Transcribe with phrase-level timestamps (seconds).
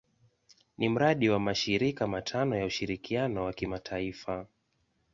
[0.77, 4.47] Ni mradi wa mashirika matano ya ushirikiano wa kimataifa.